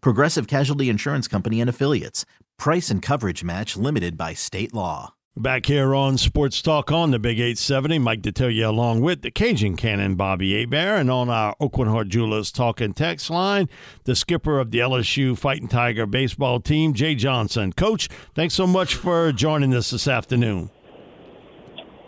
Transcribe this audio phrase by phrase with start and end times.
[0.00, 2.24] Progressive Casualty Insurance Company and Affiliates.
[2.58, 5.14] Price and coverage match limited by state law.
[5.38, 9.76] Back here on Sports Talk on the Big 870, Mike Detillier along with the Cajun
[9.76, 13.68] Cannon Bobby Hebert, and on our Aucoin Hart Jewelers talking text line,
[14.04, 17.74] the skipper of the LSU Fighting Tiger baseball team, Jay Johnson.
[17.74, 20.70] Coach, thanks so much for joining us this afternoon.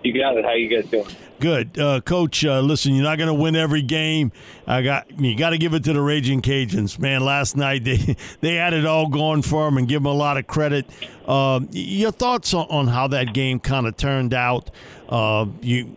[0.02, 0.44] You got it.
[0.44, 1.08] How you guys doing?
[1.40, 2.44] Good, uh, Coach.
[2.44, 4.32] Uh, listen, you're not going to win every game.
[4.66, 5.36] I got you.
[5.36, 7.24] Got to give it to the Raging Cajuns, man.
[7.24, 10.36] Last night they they had it all going for them, and give them a lot
[10.36, 10.86] of credit.
[11.26, 14.70] Uh, your thoughts on, on, how that game kind of turned out?
[15.08, 15.96] Uh, you,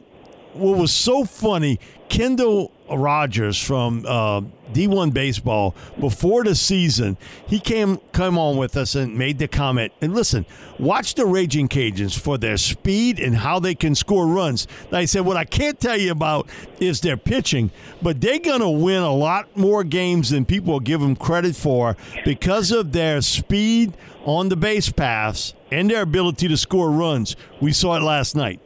[0.53, 1.79] what was so funny?
[2.09, 4.41] Kendall Rogers from uh,
[4.73, 9.93] D1 Baseball before the season, he came come on with us and made the comment.
[10.01, 10.45] And listen,
[10.79, 14.67] watch the Raging Cajuns for their speed and how they can score runs.
[14.87, 18.61] And I said, what I can't tell you about is their pitching, but they're going
[18.61, 23.21] to win a lot more games than people give them credit for because of their
[23.21, 27.35] speed on the base paths and their ability to score runs.
[27.59, 28.59] We saw it last night.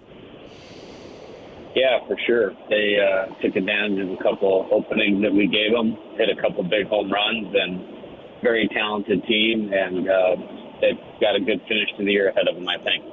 [1.75, 2.53] Yeah, for sure.
[2.69, 6.63] They uh, took advantage of a couple openings that we gave them, hit a couple
[6.63, 7.83] big home runs, and
[8.41, 10.35] very talented team, and uh,
[10.79, 13.03] they've got a good finish to the year ahead of them, I think.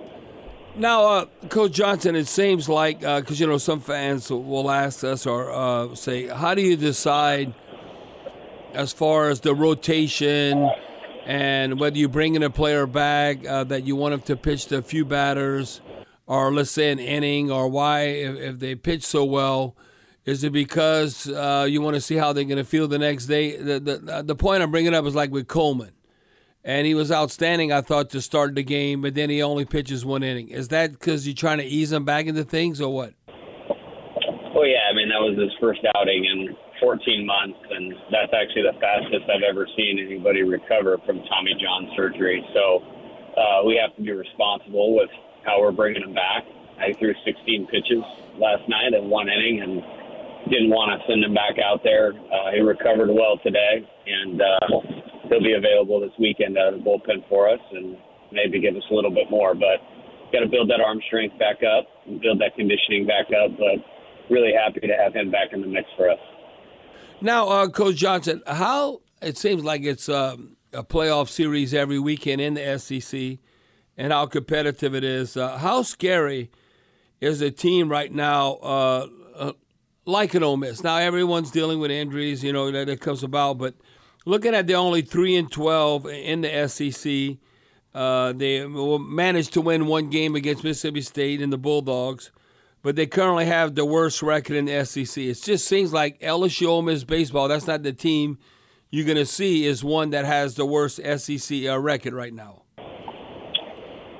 [0.77, 5.05] Now, uh, Coach Johnson, it seems like because uh, you know some fans will ask
[5.05, 7.53] us or uh, say, how do you decide
[8.73, 10.71] as far as the rotation
[11.27, 14.67] and whether you bring in a player back uh, that you want him to pitch
[14.67, 15.81] to a few batters?
[16.27, 19.77] Or let's say an inning, or why if, if they pitch so well?
[20.25, 23.27] Is it because uh, you want to see how they're going to feel the next
[23.27, 23.57] day?
[23.57, 25.93] The, the, the point I'm bringing up is like with Coleman.
[26.65, 30.05] And he was outstanding, I thought, to start the game, but then he only pitches
[30.05, 30.49] one inning.
[30.49, 33.15] Is that because you're trying to ease him back into things, or what?
[34.55, 34.87] Oh yeah.
[34.89, 39.27] I mean, that was his first outing in 14 months, and that's actually the fastest
[39.27, 42.45] I've ever seen anybody recover from Tommy John surgery.
[42.55, 42.79] So
[43.35, 45.11] uh, we have to be responsible with
[45.45, 46.45] how we're bringing him back.
[46.79, 48.03] I threw 16 pitches
[48.39, 49.83] last night in one inning and
[50.51, 52.13] didn't want to send him back out there.
[52.13, 54.67] Uh, he recovered well today, and uh,
[55.29, 57.97] he'll be available this weekend out of the bullpen for us and
[58.33, 59.55] maybe give us a little bit more.
[59.55, 59.79] But
[60.33, 63.53] got to build that arm strength back up and build that conditioning back up.
[63.59, 63.85] But
[64.31, 66.19] really happy to have him back in the mix for us.
[67.21, 72.41] Now, uh, Coach Johnson, how it seems like it's um, a playoff series every weekend
[72.41, 73.39] in the SEC
[73.97, 75.37] and how competitive it is.
[75.37, 76.51] Uh, how scary
[77.21, 79.53] is a team right now uh, uh,
[80.05, 80.83] like an Ole Miss?
[80.83, 83.75] Now everyone's dealing with injuries, you know that it comes about, but
[84.25, 87.37] looking at the only three and twelve in the SEC,
[87.95, 92.31] uh, they managed to win one game against Mississippi State and the Bulldogs.
[92.83, 95.17] But they currently have the worst record in the SEC.
[95.23, 97.47] It just seems like LSU Ole Miss baseball.
[97.47, 98.39] That's not the team
[98.91, 99.67] you're going to see.
[99.67, 102.62] Is one that has the worst SEC uh, record right now.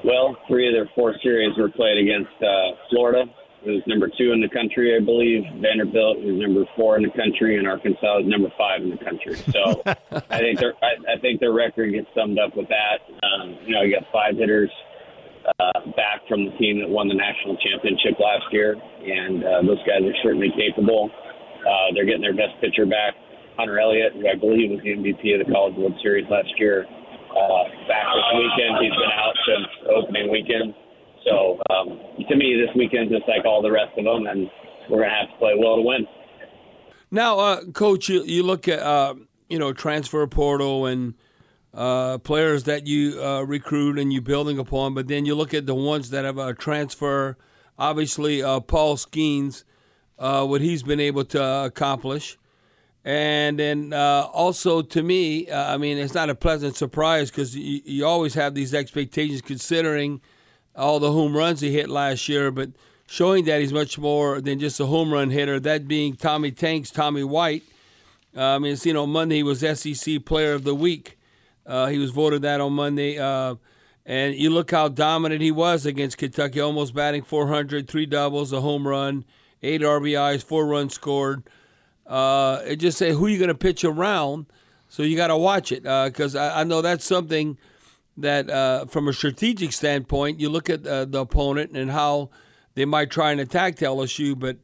[0.05, 3.25] Well, three of their four series were played against uh, Florida,
[3.65, 5.47] who's number two in the country, I believe.
[5.63, 9.37] Vanderbilt, who's number four in the country, and Arkansas is number five in the country.
[9.55, 13.07] So I think their I, I think their record gets summed up with that.
[13.23, 14.71] Um, you know, you got five hitters
[15.47, 19.83] uh, back from the team that won the national championship last year, and uh, those
[19.87, 21.11] guys are certainly capable.
[21.63, 23.15] Uh, they're getting their best pitcher back,
[23.55, 26.91] Hunter Elliott, who I believe was the MVP of the College World Series last year
[27.33, 28.73] uh, back this weekend.
[28.81, 30.75] He's been out since opening weekend.
[31.25, 31.99] So um,
[32.29, 34.51] to me, this weekend just like all the rest of them, and
[34.91, 36.07] we're to have to play well to win.
[37.11, 39.15] Now, uh, coach, you, you look at uh,
[39.49, 41.15] you know transfer portal and
[41.75, 45.67] uh, players that you uh, recruit and you building upon, but then you look at
[45.67, 47.37] the ones that have a transfer.
[47.79, 49.65] Obviously, uh, Paul Skenes,
[50.19, 52.39] uh, what he's been able to accomplish,
[53.05, 57.57] And then uh, also to me, uh, I mean, it's not a pleasant surprise because
[57.57, 60.21] you, you always have these expectations considering
[60.77, 62.71] all the home runs he hit last year, but
[63.07, 65.59] showing that he's much more than just a home run hitter.
[65.59, 67.65] That being Tommy Tanks, Tommy White.
[68.37, 71.19] Uh, I mean, you know, Monday he was SEC Player of the Week.
[71.67, 73.19] Uh, he was voted that on Monday.
[73.19, 73.57] Uh,
[74.07, 78.61] and you look how dominant he was against Kentucky, almost batting 400, three doubles, a
[78.61, 79.25] home run,
[79.63, 81.45] eight RBIs, four runs scored.
[82.13, 84.45] Uh, it just say who you're going to pitch around.
[84.91, 87.57] So you got to watch it because I, I, know that's something
[88.19, 92.29] that, uh, from a strategic standpoint, you look at uh, the opponent and how
[92.75, 94.39] they might try and attack LSU.
[94.39, 94.59] But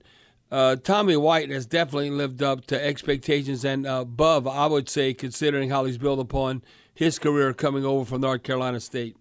[0.50, 5.70] uh, Tommy White has definitely lived up to expectations and above, I would say, considering
[5.70, 6.62] how he's built upon
[6.92, 9.16] his career coming over from North Carolina State.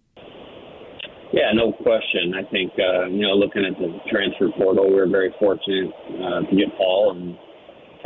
[1.31, 2.33] Yeah, no question.
[2.35, 6.41] I think uh, you know, looking at the transfer portal, we were very fortunate uh,
[6.41, 7.37] to get Paul and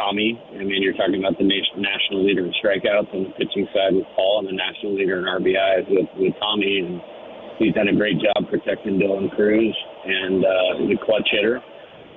[0.01, 0.41] Tommy.
[0.57, 4.09] I mean, you're talking about the national leader in strikeouts on the pitching side with
[4.15, 7.01] Paul, and the national leader in RBIs with with Tommy, and
[7.59, 11.61] he's done a great job protecting Dylan Crews, and uh, he's a clutch hitter.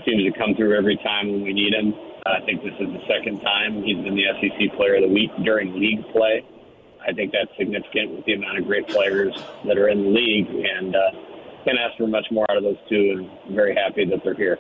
[0.09, 1.93] Seems to come through every time when we need him.
[2.25, 5.31] I think this is the second time he's been the SEC Player of the Week
[5.45, 6.41] during league play.
[7.07, 9.37] I think that's significant with the amount of great players
[9.69, 11.13] that are in the league, and uh,
[11.65, 13.13] can't ask for much more out of those two.
[13.13, 14.59] And I'm very happy that they're here.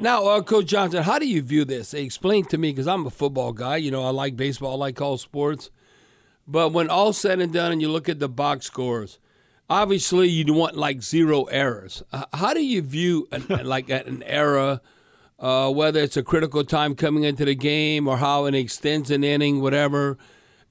[0.00, 1.94] Now, uh, Coach Johnson, how do you view this?
[1.94, 3.76] Explain to me, because I'm a football guy.
[3.76, 5.70] You know, I like baseball, I like all sports.
[6.46, 9.18] But when all said and done, and you look at the box scores,
[9.70, 12.02] obviously you want like zero errors.
[12.32, 14.80] How do you view an, like an error,
[15.38, 19.24] uh, whether it's a critical time coming into the game or how it extends an
[19.24, 20.18] inning, whatever?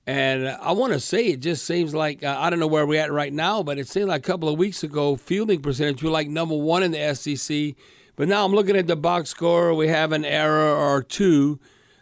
[0.06, 3.02] And I want to say it just seems like uh, I don't know where we're
[3.02, 6.10] at right now, but it seemed like a couple of weeks ago, fielding percentage we
[6.10, 7.76] were like number one in the SEC.
[8.15, 9.74] But now I'm looking at the box score.
[9.74, 11.60] We have an error or two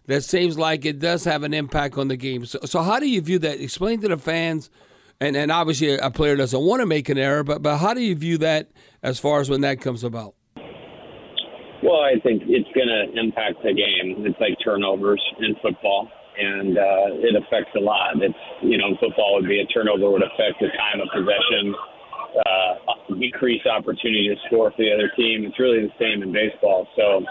[0.07, 2.45] that seems like it does have an impact on the game.
[2.45, 3.61] So, so how do you view that?
[3.61, 4.69] Explain to the fans.
[5.19, 8.01] And, and obviously, a player doesn't want to make an error, but, but how do
[8.01, 8.71] you view that
[9.03, 10.33] as far as when that comes about?
[11.83, 14.25] Well, I think it's going to impact the game.
[14.25, 18.15] It's like turnovers in football and uh, it affects a lot.
[18.21, 21.75] It's you know, football would be a turnover would affect the time of possession,
[22.35, 25.45] uh, decrease opportunity to score for the other team.
[25.45, 26.87] It's really the same in baseball.
[26.95, 27.25] So,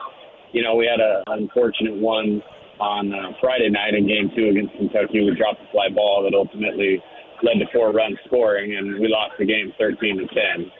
[0.53, 2.43] you know, we had a unfortunate one
[2.81, 5.25] on uh, Friday night in Game Two against Kentucky.
[5.25, 7.03] We dropped a fly ball that ultimately
[7.43, 10.73] led to four runs scoring, and we lost the game 13 to 10.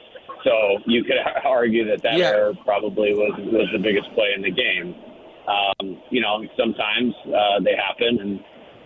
[0.43, 0.51] So
[0.85, 2.33] you could argue that that yeah.
[2.33, 4.95] error probably was was the biggest play in the game.
[5.47, 8.39] Um, you know, sometimes uh, they happen, and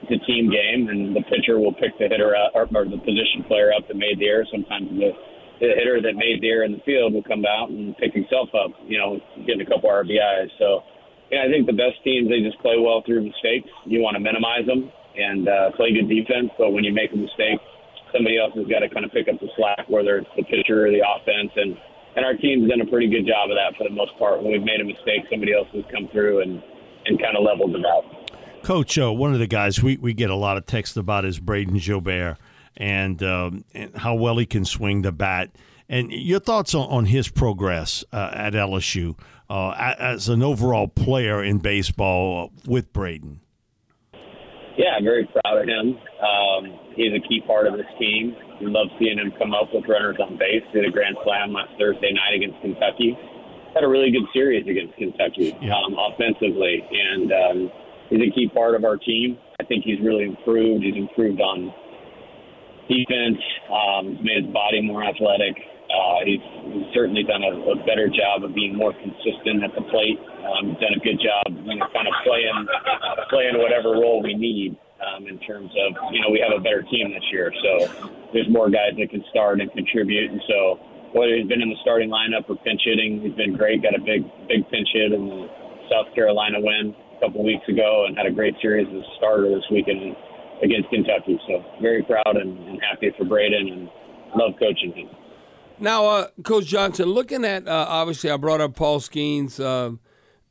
[0.06, 3.42] it's a team game, and the pitcher will pick the hitter up, or, the position
[3.48, 4.46] player up that made the error.
[4.52, 5.12] Sometimes the,
[5.60, 8.50] the hitter that made the error in the field will come out and pick himself
[8.54, 10.54] up, you know, getting a couple RBIs.
[10.62, 10.86] So,
[11.34, 13.70] yeah, I think the best teams they just play well through mistakes.
[13.90, 17.18] You want to minimize them and uh, play good defense, but when you make a
[17.18, 17.58] mistake,
[18.14, 20.86] somebody else has got to kind of pick up the slack, whether it's the pitcher
[20.86, 21.76] or the offense, and
[22.16, 24.42] and our team's done a pretty good job of that for the most part.
[24.42, 26.64] When we've made a mistake, somebody else has come through and,
[27.06, 28.08] and kind of leveled it out.
[28.66, 31.40] Coach, uh, one of the guys we, we get a lot of text about is
[31.40, 32.38] Brayden Jobert
[32.76, 35.52] and, um, and how well he can swing the bat.
[35.88, 39.20] And your thoughts on, on his progress uh, at LSU
[39.52, 43.38] uh, as an overall player in baseball with Brayden?
[44.80, 46.00] Yeah, I'm very proud of him.
[46.26, 48.36] Um, he's a key part of this team.
[48.60, 50.64] We love seeing him come up with runners on base.
[50.72, 53.16] He had a grand slam last Thursday night against Kentucky.
[53.76, 55.78] Had a really good series against Kentucky yeah.
[55.78, 57.72] um, offensively, and um,
[58.10, 59.38] he's a key part of our team.
[59.60, 60.84] I think he's really improved.
[60.84, 61.74] He's improved on
[62.88, 63.42] defense.
[63.72, 65.56] Um, he's made his body more athletic.
[65.86, 66.42] Uh, he's,
[66.74, 70.20] he's certainly done a, a better job of being more consistent at the plate.
[70.44, 72.58] Um, he's done a good job, you know, kind of playing
[73.30, 76.82] playing whatever role we need um, in terms of, you know, we have a better
[76.90, 77.54] team this year.
[77.64, 77.72] So
[78.34, 80.32] there's more guys that can start and contribute.
[80.32, 80.82] And so
[81.14, 83.82] whether he's been in the starting lineup or pinch hitting, he's been great.
[83.86, 85.48] Got a big, big pinch hit in the
[85.88, 89.50] South Carolina win a couple weeks ago and had a great series as a starter
[89.50, 90.16] this weekend
[90.64, 91.40] against Kentucky.
[91.48, 93.90] So very proud and, and happy for Brayden and
[94.36, 95.10] love coaching him.
[95.80, 99.60] Now, uh, Coach Johnson, looking at uh, obviously, I brought up Paul Skenes.
[99.60, 99.98] Uh,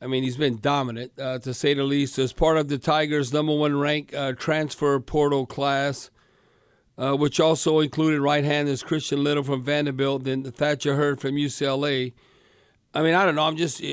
[0.01, 3.33] I mean, he's been dominant, uh, to say the least, as part of the Tigers'
[3.33, 6.11] number one rank uh, transfer portal class,
[6.97, 12.13] uh, which also included right-handers Christian Little from Vanderbilt and Thatcher Hurd from UCLA.
[12.95, 13.43] I mean, I don't know.
[13.43, 13.83] I'm just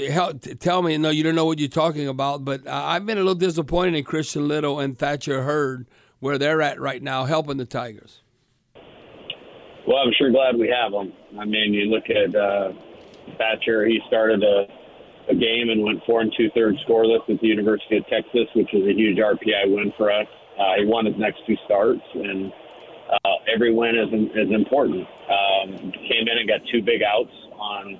[0.60, 0.96] tell me.
[0.96, 2.44] No, you don't know what you're talking about.
[2.44, 5.88] But I've been a little disappointed in Christian Little and Thatcher Hurd
[6.20, 8.20] where they're at right now, helping the Tigers.
[9.88, 11.12] Well, I'm sure glad we have them.
[11.36, 12.72] I mean, you look at uh,
[13.38, 13.86] Thatcher.
[13.86, 14.66] He started a
[15.28, 18.70] a game and went four and two thirds scoreless at the University of Texas, which
[18.72, 20.26] was a huge RPI win for us.
[20.58, 22.52] Uh, he won his next two starts, and
[23.10, 25.06] uh, every win is is important.
[25.28, 27.98] Um, came in and got two big outs on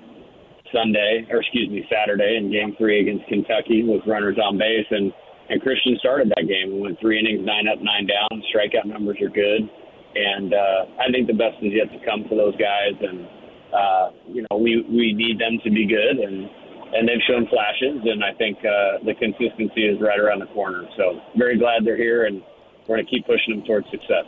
[0.73, 5.13] Sunday, or excuse me, Saturday in Game Three against Kentucky with runners on base, and
[5.49, 6.73] and Christian started that game.
[6.73, 8.41] We went three innings, nine up, nine down.
[8.49, 9.69] Strikeout numbers are good,
[10.15, 12.97] and uh, I think the best is yet to come for those guys.
[12.99, 13.27] And
[13.71, 16.49] uh, you know, we we need them to be good, and
[16.93, 20.85] and they've shown flashes, and I think uh, the consistency is right around the corner.
[20.97, 22.41] So very glad they're here, and
[22.87, 24.25] we're going to keep pushing them towards success.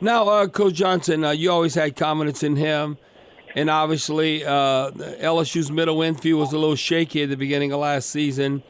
[0.00, 2.98] Now, uh, Coach Johnson, uh, you always had confidence in him.
[3.54, 8.10] And obviously, uh, LSU's middle infield was a little shaky at the beginning of last
[8.10, 8.62] season.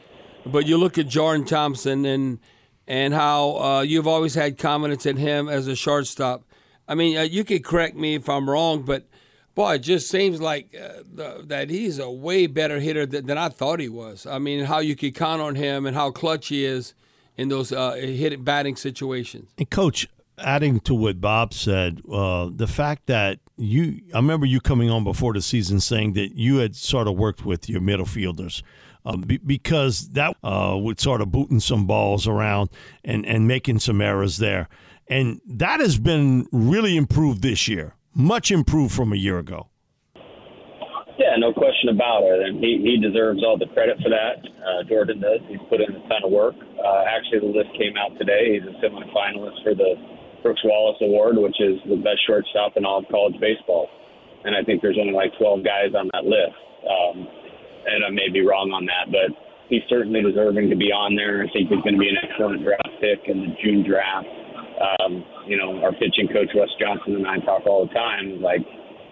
[0.45, 2.39] But you look at Jordan Thompson and
[2.87, 6.43] and how uh, you've always had confidence in him as a shortstop.
[6.87, 9.07] I mean, uh, you could correct me if I'm wrong, but
[9.55, 13.37] boy, it just seems like uh, the, that he's a way better hitter than, than,
[13.37, 14.25] I thought he was.
[14.25, 16.93] I mean, how you could count on him and how clutch he is
[17.37, 19.51] in those uh, hitting batting situations.
[19.57, 20.07] And coach,
[20.37, 25.03] adding to what Bob said, uh, the fact that you, I remember you coming on
[25.03, 28.63] before the season saying that you had sort of worked with your middle fielders.
[29.25, 32.69] Be, because that uh, would sort of booting some balls around
[33.03, 34.69] and, and making some errors there.
[35.07, 39.69] And that has been really improved this year, much improved from a year ago.
[41.17, 42.45] Yeah, no question about it.
[42.45, 44.37] And he, he deserves all the credit for that.
[44.61, 45.41] Uh, Jordan does.
[45.49, 46.55] He's put in a ton of work.
[46.77, 48.53] Uh, actually, the list came out today.
[48.53, 49.95] He's a semifinalist for the
[50.43, 53.87] Brooks Wallace Award, which is the best shortstop in all of college baseball.
[54.43, 56.57] And I think there's only like 12 guys on that list.
[56.81, 57.27] Um,
[57.85, 59.29] and I may be wrong on that, but
[59.69, 61.41] he's certainly deserving to be on there.
[61.41, 64.27] I think he's going to be an excellent draft pick in the June draft.
[64.81, 68.41] Um, you know, our pitching coach Wes Johnson and I talk all the time.
[68.41, 68.65] Like,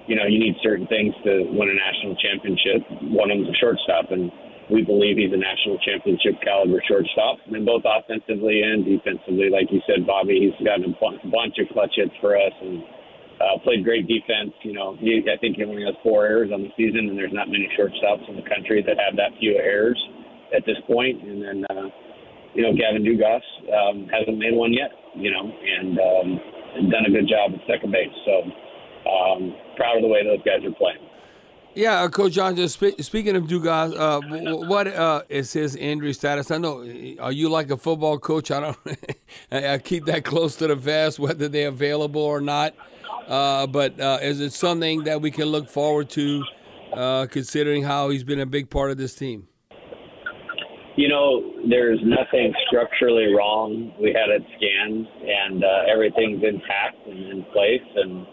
[0.10, 2.82] you know, you need certain things to win a national championship.
[3.14, 4.34] One of them's a shortstop, and
[4.70, 9.50] we believe he's a national championship caliber shortstop, and both offensively and defensively.
[9.50, 12.84] Like you said, Bobby, he's gotten a bunch of clutch hits for us and
[13.42, 14.54] uh, played great defense.
[14.62, 17.34] You know, he, I think he only has four errors on the season, and there's
[17.34, 19.98] not many shortstops in the country that have that few errors
[20.54, 21.18] at this point.
[21.24, 21.90] And then, uh,
[22.54, 24.94] you know, Gavin Dugas um, hasn't made one yet.
[25.18, 26.28] You know, and um,
[26.94, 28.14] done a good job at second base.
[28.26, 28.46] So
[29.10, 31.09] um, proud of the way those guys are playing.
[31.80, 32.58] Yeah, uh, Coach John.
[32.58, 36.52] Just spe- speaking of Dugas, uh, what uh, is his injury status?
[36.52, 36.80] I know.
[37.22, 38.52] Are you like a football coach?
[38.52, 38.78] I don't.
[39.52, 42.76] I keep that close to the vest, whether they're available or not.
[43.30, 46.44] Uh, but uh, is it something that we can look forward to,
[46.92, 49.48] uh, considering how he's been a big part of this team?
[50.98, 53.94] You know, there's nothing structurally wrong.
[54.02, 58.28] We had it scanned, and everything's intact and in place, and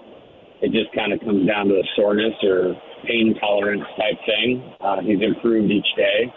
[0.62, 2.74] it just kind of comes down to a soreness or
[3.06, 4.74] pain tolerance type thing.
[4.80, 6.32] Uh, he's improved each day.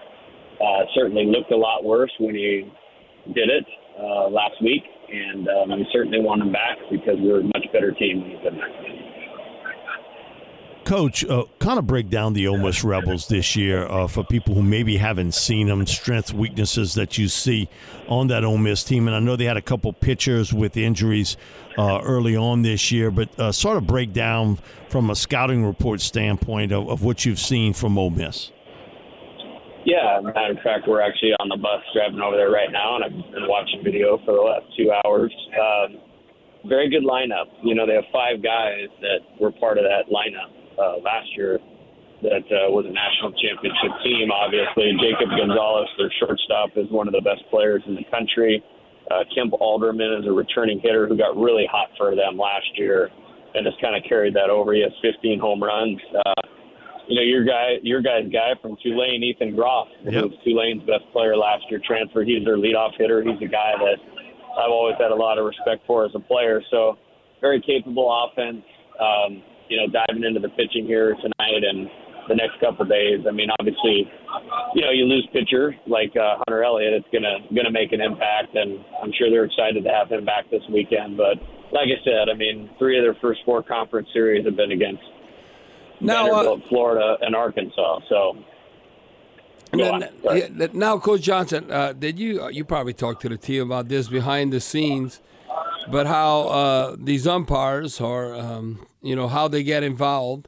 [0.62, 2.72] Uh, certainly looked a lot worse when he
[3.34, 3.66] did it
[4.00, 7.92] uh, last week, and um, we certainly want him back because we're a much better
[7.92, 8.89] team when he's been.
[10.90, 14.56] Coach, uh, kind of break down the Ole Miss Rebels this year uh, for people
[14.56, 17.70] who maybe haven't seen them, strengths, weaknesses that you see
[18.08, 19.06] on that Ole Miss team.
[19.06, 21.38] And I know they had a couple pitchers with injuries
[21.78, 24.58] uh, early on this year, but uh, sort of break down
[24.90, 28.52] from a scouting report standpoint of, of what you've seen from Ole Miss.
[29.86, 33.04] Yeah, matter of fact, we're actually on the bus driving over there right now, and
[33.06, 35.32] I've been watching video for the last two hours.
[35.54, 36.02] Um,
[36.66, 37.46] very good lineup.
[37.62, 41.60] You know, they have five guys that were part of that lineup uh, last year
[42.22, 44.92] that uh, was a national championship team, obviously.
[45.00, 48.64] Jacob Gonzalez, their shortstop, is one of the best players in the country.
[49.10, 53.10] Uh, Kemp Alderman is a returning hitter who got really hot for them last year
[53.56, 54.74] and has kind of carried that over.
[54.74, 55.98] He has 15 home runs.
[56.14, 56.44] Uh,
[57.08, 60.14] you know, your guy, your guy's guy from Tulane, Ethan Groff, yep.
[60.14, 62.28] who was Tulane's best player last year, transferred.
[62.28, 63.24] He's their leadoff hitter.
[63.24, 63.98] He's a guy that
[64.60, 66.62] I've always had a lot of respect for as a player.
[66.70, 67.00] So,
[67.42, 68.62] very capable offense.
[69.00, 71.90] Um, you know, diving into the pitching here tonight and
[72.28, 73.26] the next couple of days.
[73.28, 74.10] I mean, obviously,
[74.76, 78.56] you know, you lose pitcher like uh, Hunter Elliott, it's gonna gonna make an impact,
[78.56, 81.18] and I'm sure they're excited to have him back this weekend.
[81.18, 81.38] But
[81.72, 85.04] like I said, I mean, three of their first four conference series have been against
[86.02, 88.00] now, Vanderbilt, uh, Florida, and Arkansas.
[88.10, 88.38] So.
[89.72, 90.00] Now,
[90.74, 94.52] now, Coach Johnson, uh, did you you probably talked to the team about this behind
[94.52, 95.22] the scenes?
[95.92, 100.48] but how uh, these umpires are, um, you know, how they get involved.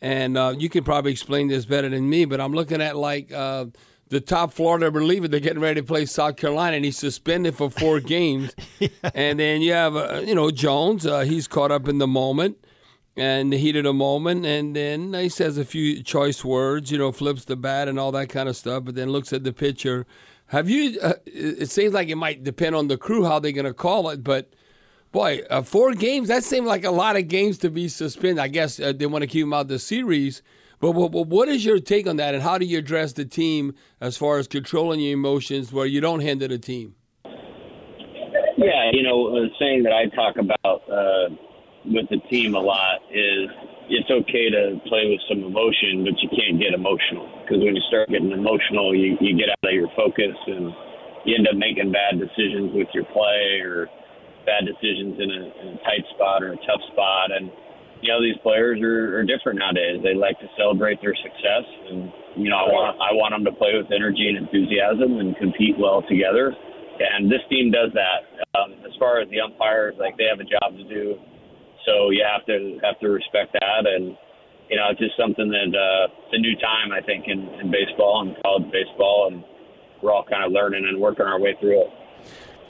[0.00, 3.32] And uh, you can probably explain this better than me, but I'm looking at like
[3.32, 3.66] uh,
[4.08, 5.26] the top Florida reliever.
[5.26, 8.54] They're getting ready to play South Carolina, and he's suspended for four games.
[8.78, 8.88] yeah.
[9.14, 11.06] And then you have, uh, you know, Jones.
[11.06, 12.58] Uh, he's caught up in the moment.
[13.16, 16.98] and the heat of the moment, and then he says a few choice words, you
[16.98, 19.52] know, flips the bat and all that kind of stuff, but then looks at the
[19.54, 20.06] pitcher.
[20.48, 21.00] Have you?
[21.00, 24.10] Uh, it seems like it might depend on the crew how they're going to call
[24.10, 24.52] it, but
[25.16, 28.38] boy, uh, four games that seemed like a lot of games to be suspended.
[28.38, 30.42] I guess uh, they want to keep him out the series.
[30.78, 33.24] But, but, but what is your take on that, and how do you address the
[33.24, 36.96] team as far as controlling your emotions where you don't hinder the team?
[37.24, 41.32] Yeah, you know, the saying that I talk about uh,
[41.86, 43.48] with the team a lot is
[43.88, 47.82] it's okay to play with some emotion, but you can't get emotional because when you
[47.88, 50.74] start getting emotional, you, you get out of your focus and
[51.24, 53.88] you end up making bad decisions with your play or
[54.46, 57.34] bad decisions in a, in a tight spot or a tough spot.
[57.34, 57.50] And
[58.00, 60.00] you know, these players are, are different nowadays.
[60.04, 63.54] They like to celebrate their success, and you know, I want I want them to
[63.56, 66.54] play with energy and enthusiasm and compete well together.
[66.96, 68.24] And this team does that.
[68.56, 71.20] Um, as far as the umpires, like they have a job to do,
[71.84, 73.84] so you have to have to respect that.
[73.84, 74.16] And
[74.68, 77.72] you know, it's just something that uh, it's a new time I think in, in
[77.72, 79.44] baseball and college baseball, and
[80.02, 81.90] we're all kind of learning and working our way through it.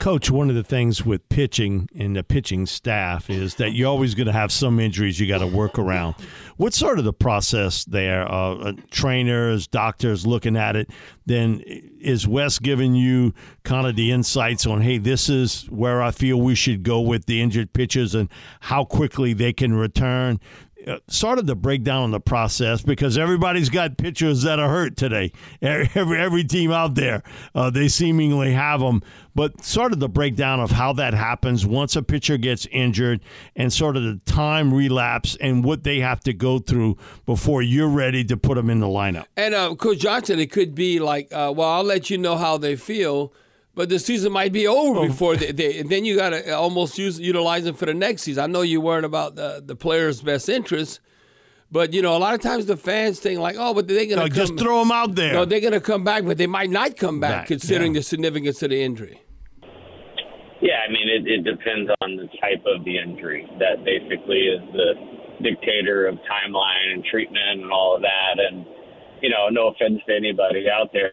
[0.07, 4.15] Coach, one of the things with pitching and the pitching staff is that you're always
[4.15, 6.15] going to have some injuries you got to work around.
[6.55, 8.25] What's sort of the process there?
[8.25, 10.89] Uh, uh, trainers, doctors looking at it.
[11.25, 11.61] Then
[11.99, 13.33] is Wes giving you
[13.63, 17.25] kind of the insights on, hey, this is where I feel we should go with
[17.25, 18.29] the injured pitchers and
[18.61, 20.39] how quickly they can return?
[20.87, 25.31] Uh, started to break down the process because everybody's got pitchers that are hurt today.
[25.61, 29.01] Every every team out there, uh, they seemingly have them.
[29.35, 33.19] But sort of the breakdown of how that happens once a pitcher gets injured,
[33.55, 37.89] and sort of the time relapse and what they have to go through before you're
[37.89, 39.25] ready to put them in the lineup.
[39.35, 42.57] And uh, Coach Johnson, it could be like, uh, well, I'll let you know how
[42.57, 43.33] they feel
[43.77, 45.07] but the season might be over oh.
[45.07, 48.23] before they, they, and then you got to almost use utilize them for the next
[48.23, 48.43] season.
[48.43, 50.99] I know you worried about the the players' best interests,
[51.71, 54.21] but you know a lot of times the fans think like, oh, but they're gonna
[54.23, 55.33] no, just throw them out there.
[55.33, 57.99] No, they're gonna come back, but they might not come back, back considering yeah.
[57.99, 59.21] the significance of the injury.
[60.59, 63.47] Yeah, I mean it, it depends on the type of the injury.
[63.59, 64.93] That basically is the
[65.43, 68.41] dictator of timeline and treatment and all of that.
[68.41, 68.65] And
[69.21, 71.11] you know, no offense to anybody out there,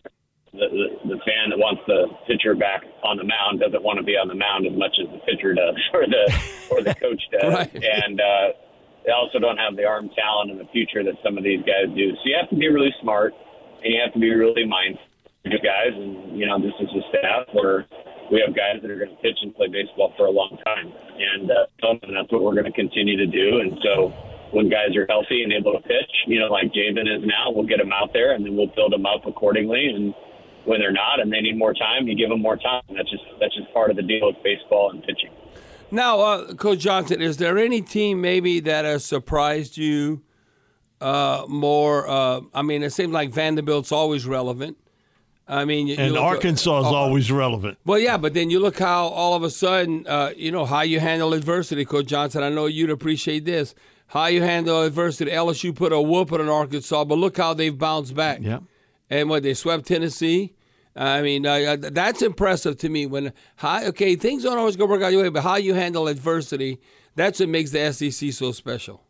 [0.55, 4.07] the, the, the fan that wants the pitcher back on the mound doesn't want to
[4.07, 6.25] be on the mound as much as the pitcher does or the
[6.71, 7.53] or the coach does.
[7.55, 7.75] right.
[7.75, 8.55] And uh,
[9.05, 11.91] they also don't have the arm talent in the future that some of these guys
[11.95, 12.15] do.
[12.17, 13.35] So you have to be really smart
[13.83, 15.05] and you have to be really mindful
[15.45, 15.93] of guys.
[15.93, 17.85] And you know, this is a staff where
[18.33, 20.89] we have guys that are going to pitch and play baseball for a long time,
[20.89, 21.67] and uh,
[22.03, 23.61] and that's what we're going to continue to do.
[23.61, 24.15] And so
[24.55, 27.67] when guys are healthy and able to pitch, you know, like Javen is now, we'll
[27.67, 30.15] get them out there and then we'll build them up accordingly and
[30.65, 32.83] when they're not and they need more time, you give them more time.
[32.95, 35.31] That's just that's just part of the deal with baseball and pitching.
[35.91, 40.23] Now, uh, Coach Johnson, is there any team maybe that has surprised you
[41.01, 42.09] uh, more?
[42.09, 44.77] Uh, I mean, it seems like Vanderbilt's always relevant.
[45.47, 47.77] I mean, you, and you Arkansas is uh, always relevant.
[47.85, 50.81] Well, yeah, but then you look how all of a sudden, uh, you know, how
[50.81, 52.43] you handle adversity, Coach Johnson.
[52.43, 53.75] I know you'd appreciate this.
[54.07, 55.31] How you handle adversity.
[55.31, 58.39] LSU put a whoop on Arkansas, but look how they've bounced back.
[58.41, 58.61] Yeah
[59.11, 60.55] and what they swept Tennessee.
[60.97, 63.07] I mean, uh, that's impressive to me.
[63.07, 66.07] When how, okay, things don't always go work out your way, but how you handle
[66.07, 66.81] adversity,
[67.17, 69.03] that's what makes the SEC so special.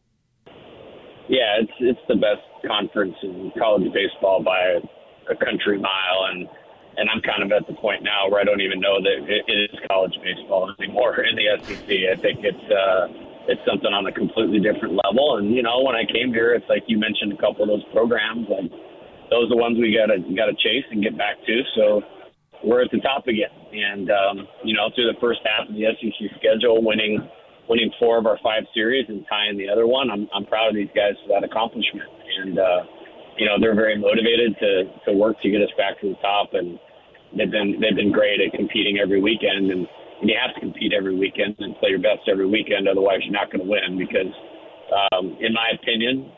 [1.28, 4.80] Yeah, it's it's the best conference in college baseball by
[5.28, 6.48] a, country mile, and
[6.96, 9.44] and I'm kind of at the point now where I don't even know that it,
[9.48, 11.88] it is college baseball anymore in the SEC.
[12.12, 13.08] I think it's uh,
[13.48, 15.36] it's something on a completely different level.
[15.36, 17.84] And you know, when I came here, it's like you mentioned a couple of those
[17.92, 18.68] programs, like
[19.30, 21.54] those are the ones we gotta gotta chase and get back to.
[21.76, 22.02] So
[22.64, 25.84] we're at the top again, and um, you know through the first half of the
[26.00, 27.20] SEC schedule, winning
[27.68, 30.10] winning four of our five series and tying the other one.
[30.10, 32.08] I'm I'm proud of these guys for that accomplishment,
[32.40, 32.80] and uh,
[33.36, 34.70] you know they're very motivated to
[35.06, 36.78] to work to get us back to the top, and
[37.36, 39.86] they've been they've been great at competing every weekend, and,
[40.20, 43.32] and you have to compete every weekend and play your best every weekend, otherwise you're
[43.32, 44.32] not going to win because.
[44.84, 46.30] Um, in my opinion,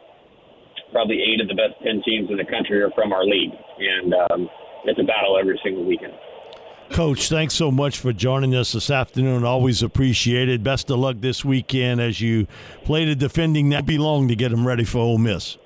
[0.93, 3.53] probably eight of the best 10 teams in the country are from our league.
[3.79, 4.49] And um,
[4.85, 6.13] it's a battle every single weekend.
[6.91, 9.45] Coach, thanks so much for joining us this afternoon.
[9.45, 10.63] Always appreciated.
[10.63, 12.47] Best of luck this weekend as you
[12.85, 15.59] play the defending that belong to get them ready for Ole Miss.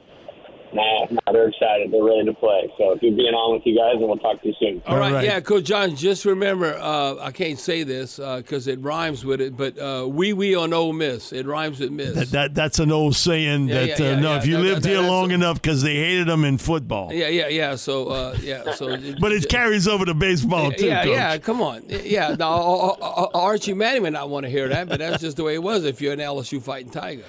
[1.10, 1.90] No, no, they're excited.
[1.92, 2.72] They're ready to play.
[2.78, 4.82] So good being on with you guys, and we'll talk to you soon.
[4.86, 5.12] All, All right.
[5.12, 5.24] right.
[5.24, 5.96] yeah, Coach John.
[5.96, 10.06] Just remember, uh, I can't say this because uh, it rhymes with it, but uh,
[10.08, 11.32] we we on Ole Miss.
[11.32, 12.14] It rhymes with Miss.
[12.14, 13.68] That, that that's an old saying.
[13.68, 15.96] Yeah, that yeah, uh, yeah, no, if you no, lived here long enough, because they
[15.96, 17.12] hated them in football.
[17.12, 17.74] Yeah, yeah, yeah.
[17.74, 18.96] So uh, yeah, so.
[19.20, 20.86] but it carries over to baseball too.
[20.86, 21.12] Yeah, Coach.
[21.12, 21.38] yeah.
[21.38, 21.82] Come on.
[21.88, 22.36] Yeah.
[22.38, 22.96] Now
[23.34, 25.84] Archie Manning may not want to hear that, but that's just the way it was.
[25.84, 27.24] If you're an LSU fighting Tiger.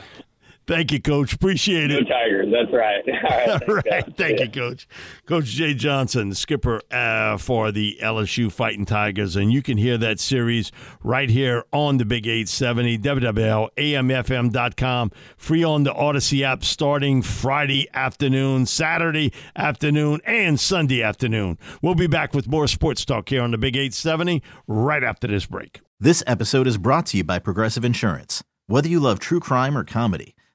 [0.71, 1.33] Thank you, Coach.
[1.33, 2.07] Appreciate Go it.
[2.07, 2.47] Tigers.
[2.49, 3.03] That's right.
[3.09, 3.49] All right.
[3.49, 4.15] All thanks, right.
[4.15, 4.45] Thank Yeah.
[4.45, 4.87] you, Coach.
[5.25, 9.35] Coach Jay Johnson, skipper uh, for the LSU Fighting Tigers.
[9.35, 10.71] And you can hear that series
[11.03, 15.11] right here on the Big 870, WWLAMFM.com.
[15.35, 21.57] Free on the Audacy app starting Friday afternoon, Saturday afternoon, and Sunday afternoon.
[21.81, 25.45] We'll be back with more sports talk here on the Big 870 right after this
[25.45, 25.81] break.
[25.99, 28.41] This episode is brought to you by Progressive Insurance.
[28.67, 30.33] Whether you love true crime or comedy,